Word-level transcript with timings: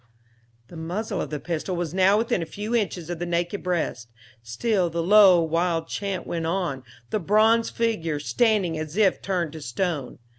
The 0.69 0.75
muzzle 0.75 1.21
of 1.21 1.29
the 1.29 1.39
pistol 1.39 1.75
was 1.75 1.93
now 1.93 2.17
within 2.17 2.41
a 2.41 2.47
few 2.47 2.73
inches 2.75 3.11
of 3.11 3.19
the 3.19 3.25
naked 3.27 3.61
breast; 3.61 4.09
still 4.41 4.89
the 4.89 5.03
low, 5.03 5.39
wild 5.43 5.87
chant 5.89 6.25
went 6.25 6.47
on, 6.47 6.81
the 7.11 7.19
bronze 7.19 7.69
figure 7.69 8.19
standing 8.19 8.79
as 8.79 8.97
if 8.97 9.21
turned 9.21 9.53
to 9.53 9.61
stone. 9.61 10.17